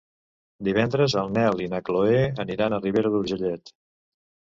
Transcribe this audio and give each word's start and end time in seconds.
Divendres 0.67 1.17
en 1.25 1.37
Nel 1.39 1.63
i 1.67 1.69
na 1.75 1.83
Chloé 1.91 2.25
aniran 2.47 2.73
a 2.73 2.83
Ribera 2.85 3.15
d'Urgellet. 3.19 3.79